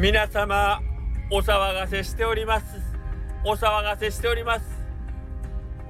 [0.00, 0.80] 皆様
[1.30, 2.64] お騒がせしております。
[3.44, 4.64] お騒がせしております。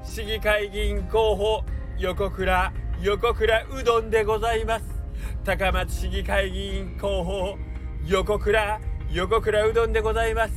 [0.03, 1.63] 市議会議員候補
[1.97, 4.85] 横倉横倉うどんでございます。
[5.45, 7.57] 高松市議会議員候補
[8.05, 8.81] 横倉
[9.13, 10.55] 横倉うどんでございます。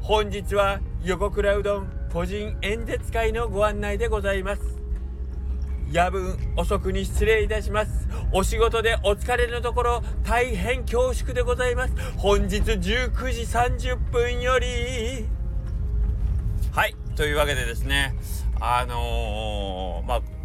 [0.00, 4.77] 本日は横倉うどん個人演説会のご案内でございます。
[5.90, 8.08] 夜分遅くに失礼いたします。
[8.32, 11.94] お仕事でお疲れのところ大変恐縮でございます。
[12.16, 12.78] 本日19
[13.32, 15.26] 時30分より。
[16.72, 18.14] はいというわけでですね
[18.60, 19.87] あのー、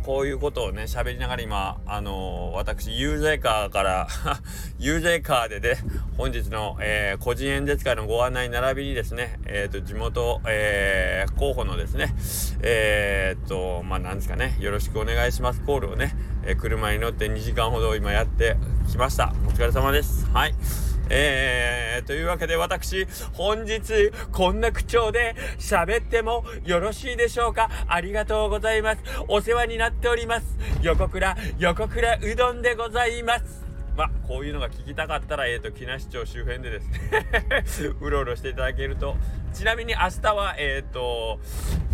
[0.04, 4.08] こういうことをね喋りながら今あのー、私ユーゼーカーから
[4.78, 5.78] ユーゼーカーでね
[6.18, 12.14] 本日の、えー、個人演説会のご案内並びにですねえっ、ー、と地元、えー、候補のですね
[12.62, 16.16] えっとまあなんですかねよろしくお願いしますコールをね、
[16.46, 18.58] え車に乗って2時間ほど今やって
[18.90, 19.34] きました。
[19.48, 20.28] お疲れ様です。
[20.32, 20.93] はい。
[21.16, 27.70] えー、というわけで私、本日、こんな口調で喋ってもよろしいでしょうか？
[27.88, 29.04] ありがとうございます。
[29.28, 30.58] お世話になっております。
[30.82, 33.64] 横倉、横倉うどんでございます。
[33.96, 39.16] まあ、こういうのが聞きたかったら、えっ、ー、と、木梨町周辺でですねうろうろしていただけると。
[39.54, 41.40] ちなみに明日は、えっ、ー、と、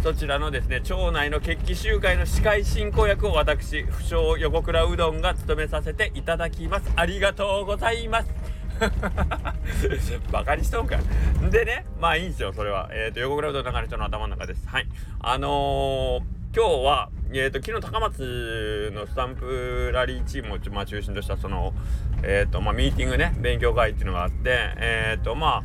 [0.01, 6.89] そちらのですね、町内の決起集会の司会進行役を私、不詳横倉うどんが務めさせていただきます。
[6.95, 8.29] ありがとうございます。
[10.31, 10.97] バカにしとんか。
[11.49, 12.89] でね、まあいいんですよ、それは。
[12.91, 14.67] えっ、ー、と、横倉うどんの中の人の頭の中です。
[14.67, 14.87] はい。
[15.19, 21.75] あのー、今日は、えーと、昨日高松のスタンプラリーチームを、まあ、中心としたその、
[22.23, 25.63] えーとまあ、ミーティングね勉強会っていうのがあってえっ、ー、とまあ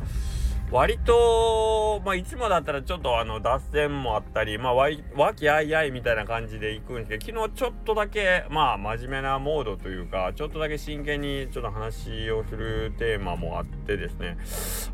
[0.75, 4.89] 割と、まあ、いつもだったらちょっとあの脱線もあったり、まあ、わ
[5.33, 14.37] きあいあいみたいな感じで行くんですけど、昨日ちょっとだけ、まあ、真面目なモードというか、ちょっとだけ真剣にちょっと話をするテーマもあってですね、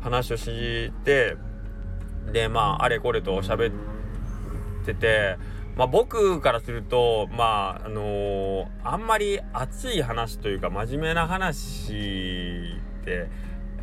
[0.02, 1.36] 話をして、
[2.32, 5.36] で、まあ、あれこれと喋ってて、
[5.74, 13.26] まあ、僕からすると、まあ、あのー、あんまり熱い話というか、真面目な話って、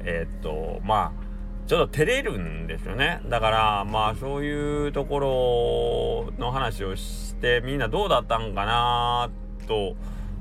[0.06, 1.29] えー、っと、まあ、
[1.70, 3.22] ちょっと照れるんですよね。
[3.30, 9.30] だから、まあそういうところの話をしてみんなどうだったんかな
[9.68, 9.96] と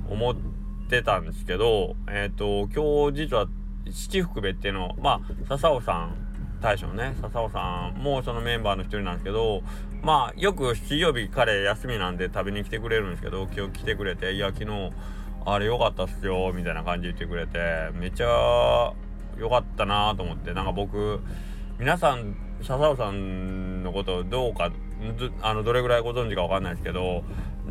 [0.09, 0.35] 思っ
[0.89, 3.47] てたんですけど、えっ、ー、と、今日実は
[3.93, 6.15] 七福部っていうのまあ笹尾さん
[6.61, 9.63] 大将ね笹尾さんもそのメンバーの一人なんですけど
[10.03, 14.91] まあよく水曜日彼休みなんで食べに来てくれるんですけど今日来てくれて「いや昨日
[15.47, 18.93] あれ良かったっすよ」みたいな感じで言ってくれてめっちゃ
[19.39, 21.21] よかったなと思ってなんか僕
[21.79, 24.73] 皆さん笹尾さんのことどうか
[25.43, 27.23] あのどれぐらいご存知か分かんないですけど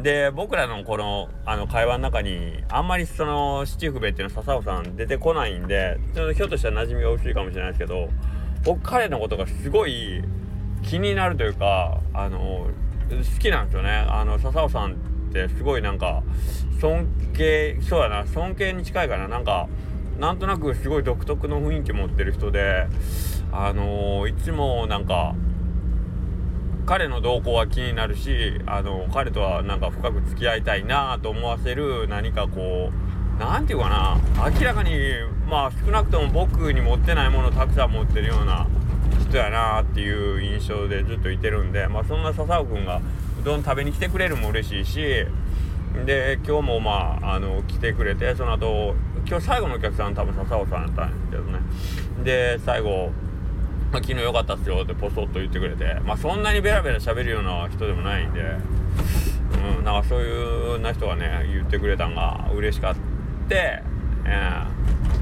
[0.02, 8.10] で僕らのこのあの会話の中にあんまりその七福部っていうの笹尾さん出てこないんでちょっとひょっとしたら馴染みが薄いかもしれないですけど
[8.64, 10.24] 僕彼のことがすごい
[10.84, 12.68] 気になるというかあの
[13.10, 13.90] 好きなんですよね。
[13.90, 14.96] あの笹尾さんっ
[15.32, 16.24] てすごいなんか
[16.82, 19.28] 尊敬そうやな尊敬に近いかな。
[19.28, 19.68] なんか
[20.20, 22.88] なんとなくすごい独特の雰囲気持ってる人で
[23.52, 25.36] あのー、いつもなんか
[26.86, 33.90] 彼の動向は気になるし、あの彼とはなんか深く付き合いたいなと思わせる何かこう何て言うか
[34.36, 34.98] な明らかに
[35.50, 38.68] まあ少なくとも僕に持ってないものをたくさん持ってるような
[39.20, 43.02] 人やなっていう印象でずっといてるんで、まあ、そんな笹尾君が
[43.42, 45.26] うどん食べに来てくれるも嬉しいし
[46.06, 48.96] で今日もまああの来てくれてその後
[49.28, 51.60] 今日最後のお客さん多分笹尾さんやったんですけどね。
[52.24, 53.12] で最後
[53.92, 56.00] 「まあ、昨日良かったっすよ」ってポソッと言ってくれて。
[56.06, 58.42] まあそんなにベラベラ喋るような人でもないんで。
[59.78, 62.96] うんなんかそういうな人がね言ってくれたんが嬉しかっ
[63.48, 63.82] て、
[64.26, 64.64] え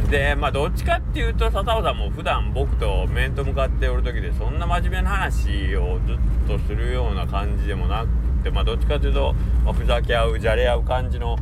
[0.07, 6.17] ー、でまあどっちかっていうと笹尾さんも普段僕と面と向かっておる時でそんな真面目な話をずっ
[6.47, 8.07] とするような感じでもなく
[8.43, 11.37] てまあどっちかというと、まあ、ふざけ合うじゃれ合う感じの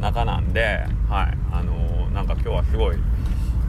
[0.00, 0.86] 中なんで。
[1.08, 1.36] はい、
[2.34, 2.96] か今日はすごい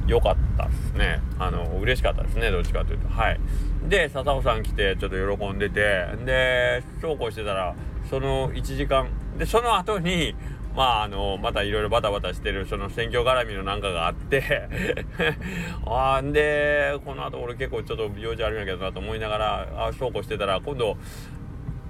[0.08, 1.22] 良かったですね。
[1.40, 3.08] あの嬉しかったですねどっちかというと。
[3.10, 3.40] はい。
[3.88, 7.76] で笹尾さん来てちょっと喜んでてでそうこうしてたら
[8.10, 10.36] その1時間でその後に
[10.76, 14.70] まああのまたいろいろバタバタしてるその選挙絡みのなんかがあって
[15.86, 20.98] あんでこの後俺結構ちょっと用事あるんやけどなと思いながらあそうこうしてたら今度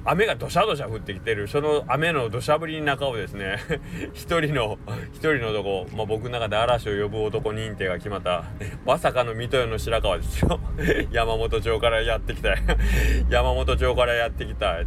[0.03, 1.48] 雨がどしゃどしゃ降ってきてる。
[1.48, 3.57] その雨の土砂降りの中をですね
[4.13, 4.80] 一人の
[5.13, 8.45] 一人の男、まあ、僕の中で嵐を呼ぶ男認定が決まった。
[8.86, 10.59] まさかの水戸屋の白川ですよ。
[11.12, 12.56] 山本町からやってきた。
[13.30, 14.80] 山本町からやってきた。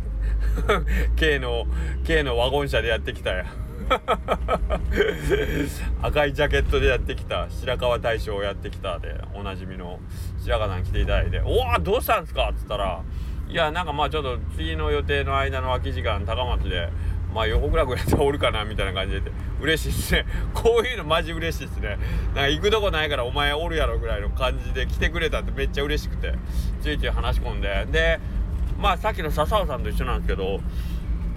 [1.17, 1.67] K の
[2.05, 3.31] K のワゴン車でやってきた。
[3.31, 3.45] や
[6.03, 7.47] 赤いジャケットでやってきた。
[7.51, 8.99] 白川大将をやってきた。
[8.99, 10.01] でおなじみの
[10.43, 13.03] 白川さん来ていただいて「おおどうしたんですか?」っつったら
[13.49, 16.89] 「いやなんかまあちょっと次の予定の間の空き時間高松で
[17.35, 20.27] まあ横倉君やったらおるかなみたいな感じで嬉しいっすね。
[20.55, 21.99] こういうのマジ嬉しいっすね。
[22.29, 26.35] なんか行くとこないからお前おるやろぐらいの感じで来てくれたってめっちゃ嬉しくて
[26.81, 27.87] ついつい話し込んで。
[27.91, 28.21] で
[28.79, 30.61] まあさっきの笹尾さんと一緒なんですけど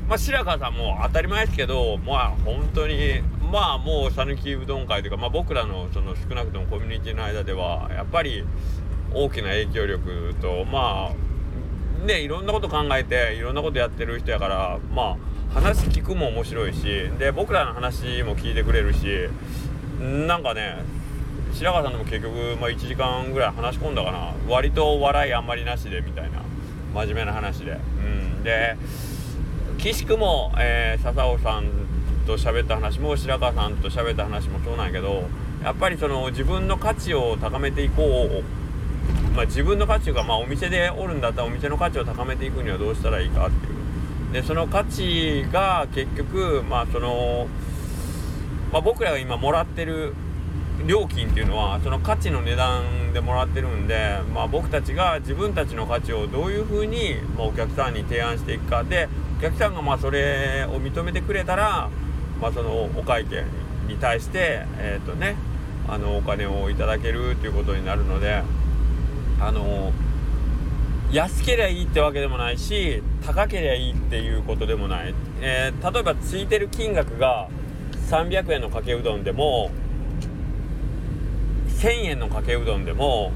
[0.07, 3.21] まあ白川さんも当たり前ですけどまあ本当に
[3.51, 8.43] まあもう讃岐うどん会というか、まあ、僕らのその少なくともコミュニティの間ではやっぱり
[9.13, 11.26] 大きな影響力とまあ
[12.05, 15.17] ねいろんなこと考えていろんなことやってる人やからま
[15.53, 16.83] あ話聞くも面白いし
[17.17, 19.29] で僕らの話も聞いてくれるし
[19.99, 20.97] なんかね
[21.57, 24.33] 白川さんでも結局、まあ、1時間ぐらい話し込んだかな。
[24.47, 26.43] 割と笑いあんまりなしでみたいな
[26.93, 27.71] 真面目な話で。
[27.71, 27.75] う
[28.39, 28.43] ん。
[28.43, 28.77] で
[29.79, 31.69] 岸くも、えー、笹尾さん
[32.27, 35.23] と喋った話も白川さんと喋った話もそうなんやけど
[35.63, 38.43] やっぱりその自分の価値を高めていこう
[39.37, 44.33] まあ、自分の価値がまあお店でおるんだったらお店の価値を高めていくにはどうしたらいいかっていう。
[44.33, 47.47] でその価値が結局まあその、
[48.73, 50.15] まあ、僕らが今もらってる
[50.87, 58.83] 料金っていうのはその価値の値段でもらってるんで、まあ、僕たちが自分たちの価値をどういうふうに、まあ、お客さんに提案していくか。
[58.83, 59.07] で
[59.37, 61.91] お客さんがまあそれを認めてくれたら、
[62.41, 63.43] まあ、そのお会計
[63.87, 65.35] に対してえ、ー、とね
[65.87, 68.41] あのお金をいただけるということになるので
[69.39, 69.91] あの
[71.11, 77.47] 安ければいいってわけでもないし高ければいいっていうことでもない、えー、例えばついてる金額が
[78.09, 79.71] 300円のかけうどんでも
[81.79, 83.31] 1000円のかけうどんでも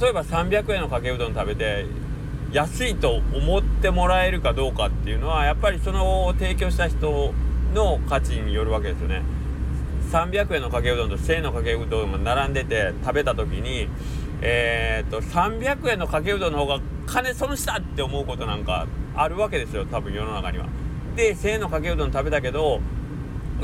[0.00, 1.86] 例えば300円のかけうどん食べて
[2.52, 7.32] 安いと思ってもらえるかどうかっていうのはやっぱりその提供した人
[7.74, 9.22] の価値によるわけですよね。
[10.10, 13.88] 300円のかけうどんと1000円のかけうどんが並んでて食べた時に
[14.44, 20.66] えー、っと300円のかけうどんの方が金損したって思うことなんかあるわけですよ多分世の中には。
[21.14, 22.80] で1000円のかけうどん食べたけど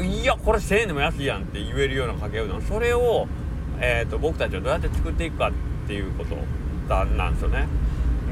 [0.00, 3.26] いやこれ1000円でも安いやんって言えるようなかけうどんそれを、
[3.80, 5.52] えーと、僕たちはどうやって作っていくかっ
[5.88, 6.36] ていうこと
[6.88, 7.66] なんですよね。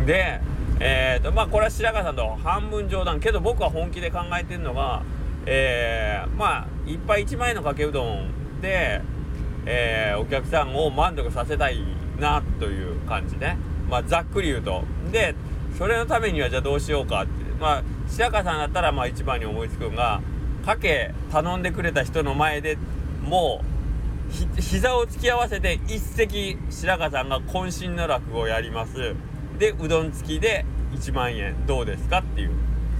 [0.06, 0.40] で
[0.78, 5.02] えーとまあこれは白川さんと半分冗談けど僕は本気で考えてるのが、
[5.46, 9.00] えー、まあいっぱい1万円のかけうどんで、
[9.64, 11.82] えー、お客さんを満足させたい
[12.18, 13.58] なという感じね。
[13.88, 14.84] まあ、ざっくり言うと。
[15.12, 15.34] で、
[15.78, 17.32] それのためにはじゃあどうしようかって。
[17.60, 20.20] まあ、白川さんだったらまあ一番に思いつくのが、
[20.64, 22.76] かけ頼んでくれた人の前で
[23.22, 23.62] も
[24.58, 29.14] う、膝を突き合わせて一席白川さんが渾身の落語をやります。
[29.58, 30.64] で、うどん付きで
[30.94, 32.50] 1万円どうですかっていう。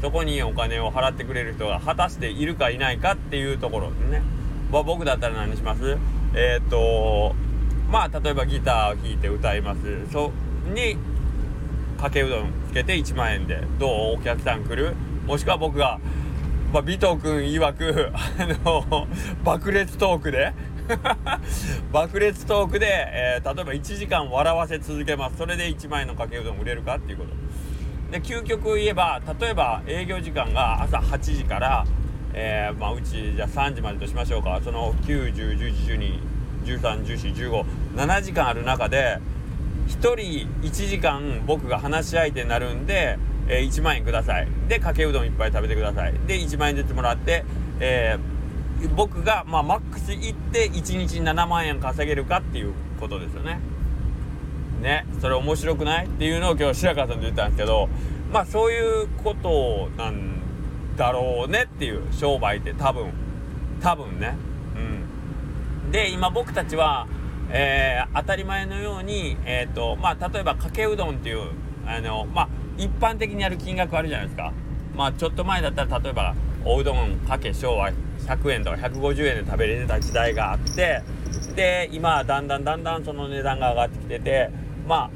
[0.01, 4.23] そこにお金を払ってくれる人が果たしているかいないかっていうところでね。
[4.71, 5.97] まあ、僕だったら何します？
[6.35, 7.35] えっ、と
[7.89, 9.81] まあ例えばギターを弾いて歌います。
[10.13, 10.33] そ
[10.75, 10.97] に
[12.01, 14.17] かけうどんつけて1万円でどう？
[14.17, 14.95] お客さん来る？
[15.27, 15.99] もしくは僕が、
[16.73, 19.07] まあ、尾藤君曰くあの
[19.45, 20.53] 爆裂トークで
[21.93, 25.37] 爆裂トークで、えー、例えば1時間笑わせ続けます。
[25.39, 27.31] それで1万円のかけうどん売れるかっていうこと。
[28.11, 31.85] で究極言えば例えば営業時間が朝8時から、
[32.35, 34.61] えー、まあ、うちじゃあ3時までとしましょうか。
[34.63, 36.36] その9 1 0 1 1 1 2
[36.67, 37.05] 13。
[37.05, 37.35] 14。
[37.35, 37.65] 15。
[37.97, 39.19] 7時間ある中で
[39.87, 43.19] 1人1時間僕が話し相手になるんで、
[43.49, 47.45] えー、1万円くださいでかけうどんいっぱい食べてくださいで1万円ずつもらって、
[47.81, 53.61] えー、僕が、まあ、マックス行って1日7万円稼げるかっていうことですよね。
[54.81, 57.89] ねそれ面白くないっていうのを今日白川さんと言ったんですけど
[58.31, 60.41] まあそういうことなん
[60.97, 63.13] だろうねっていう商売って多分
[63.81, 64.37] 多分ね
[65.91, 67.07] で今僕たちは、
[67.51, 71.51] えー、当たり前のように、えーとまあ、例えばかけうどんっていう
[71.87, 74.53] あの、まあ、一般的にやる金額あるじゃないですか。
[74.95, 77.91] まあ、ちょっと前だったら例えばおうどんかけ昭和
[78.27, 81.03] 100円とか150円で食べれてた時代があって
[81.55, 84.51] で今はだんだんだんだんその値段が上がってきてて
[84.89, 85.11] まあ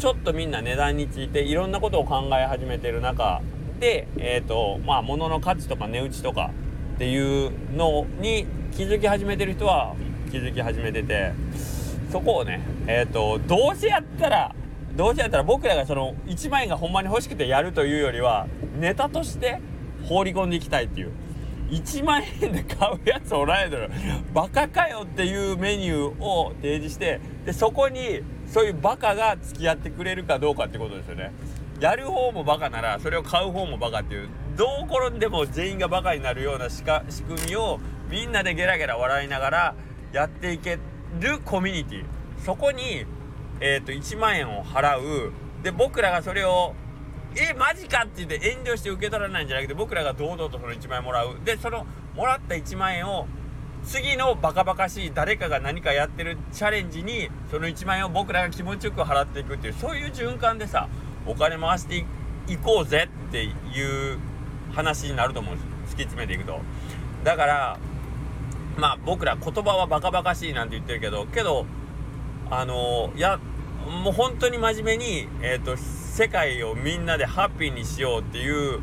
[0.00, 3.40] ちょっとみんな値段についていろんなことを考え始めてる中
[3.78, 6.50] で、えーとまあ、物の価値とか値打ちとか
[6.96, 9.94] っていうのに気づき始めてる人は
[10.30, 11.32] 気づき始めてて
[12.10, 14.54] そこをねえっ、ー、とどうせやったら
[14.96, 18.46] どうせやったら僕らがその1万円がほんまに欲しくてやるというよりは
[18.78, 19.60] ネタとして
[20.04, 21.12] 放り込んでいきたいっていう。
[21.70, 23.88] 1万円で買うやつおらんやろ。
[24.34, 31.30] バカかよっていうメニューを提示してでそこにそういうバカが付き合ってくれるかどうかってことですよね。
[31.78, 39.74] やる方もバカならそれを買う方もバカっていうどう転んでも全員がバカになるような仕組みをみんなでゲラゲラ笑いながら
[40.12, 40.78] やっていけ
[41.18, 42.04] るコミュニティ。
[42.44, 43.04] そこに、
[43.60, 45.32] えーと、1万円を払う。
[45.62, 46.74] で僕らがそれを
[47.36, 51.36] えマジかって言って遠慮して受け取らないんじゃなくて僕らが堂々とその1万円もらう。
[51.44, 51.86] でその
[52.16, 53.26] もらった1万円を
[53.84, 60.88] 次のバカバカしい誰かが何かやってるチャレンジにその1万円を僕らが気持ちよく払っていくっていうそういう循環でさ
[61.26, 62.04] お金回して
[62.48, 64.18] いこうぜっていう
[64.72, 65.94] 話になると思うんです。
[65.94, 66.60] 突き詰めていくと。
[67.24, 67.78] だから
[68.76, 71.66] まあ僕ら言葉はバカバカしいなんて言ってるけどけど
[72.50, 73.38] あのいや
[73.86, 78.80] もう本当に真面目に、えーと、世界をみんなでハッピーにしようっていう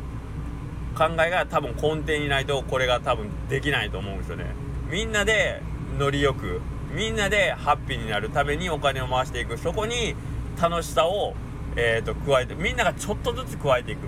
[0.96, 4.46] 考えが多分根底にないとこれが多分できないと思うんですよね。
[4.90, 5.62] みんなで
[5.98, 6.60] ノリよく
[6.92, 10.14] みんなでハッピーになるためにお金を回していくそこに
[10.60, 11.34] 楽しさを、
[11.76, 14.00] えーと加えてみんながちょっとずつ加えていく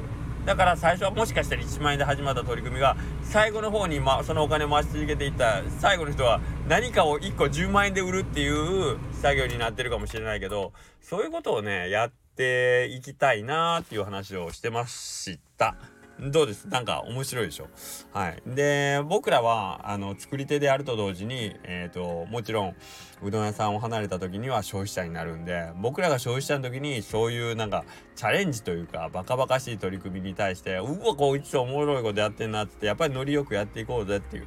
[0.46, 15.76] だから最初はもしかしたら1万円で始まった取り組みが最後の方に、ま、そのお金を回し続けていった最後の人は何かを1個10万円で売るっていう作業になってるかもしれないけどそういうことをねやっていきたいなっていう話をしてました。
[16.20, 16.66] どうです？
[16.68, 17.68] なんか面白いでしょ？
[18.12, 18.42] はい。
[18.46, 22.76] で、僕らは、あの、作り手であると同時に、えっ、ー、と、もちろん、
[23.22, 27.84] うどん屋さんを離れた時には消費者になるんで、僕らが消費者の時に、そういうなんか、
[28.16, 34.46] チャレンジというか、バカバカしい取り組みに対して、うわ、こいつおもろいことやってんなって、やっぱりノリよくやっていこうぜっていう。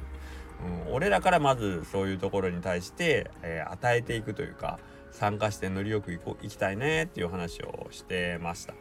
[0.86, 4.78] うん、俺らからまずそういうところに対して、えー、与えていくというか、
[5.10, 8.74] 参加してノリよく行こ行きたいねっていう話をしてました。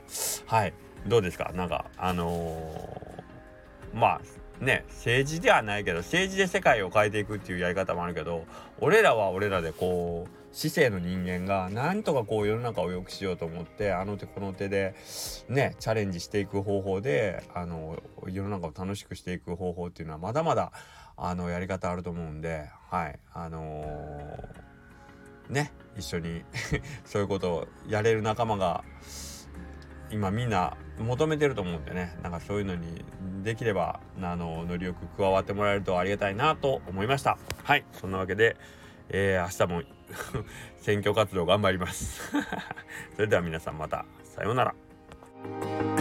[0.48, 0.74] はい。
[1.08, 1.52] どうですか？
[1.56, 4.20] なんかあのー、ま
[4.62, 8.46] あね政治ではないけど政治で世界を変えていくっていうやり方もあるけど
[8.80, 14.94] 俺らは俺らでこう市政の人間がなんとかこう世の中を良くしようと思ってあの手この手で
[15.50, 20.72] ねチャレンジしていく方法であの世の中を楽しくしていく方法っていうのはまだまだ
[21.18, 26.44] あのやり方あると思うんではいあのー、ね一緒に
[27.04, 28.84] そういうことをやれる仲間が
[30.14, 32.16] 今みんな求めてると思うんでね。
[32.22, 33.04] なんかそういうのに
[33.44, 37.38] できればあのノリよく加わってもらえるとありがたいなと思いました。
[37.64, 37.84] はい。
[37.94, 38.56] そんなわけで、
[39.10, 39.86] えー、明日
[40.38, 40.44] も
[40.80, 42.32] 選挙活動頑張ります。
[43.16, 44.06] それでは皆さんまた。
[44.24, 45.93] さようなら。